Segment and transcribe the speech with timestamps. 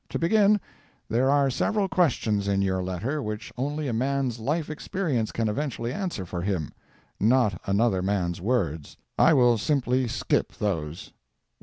[0.09, 0.59] To begin:
[1.09, 5.93] There are several questions in your letter which only a man's life experience can eventually
[5.93, 8.97] answer for him—not another man's words.
[9.19, 11.11] I will simply skip those.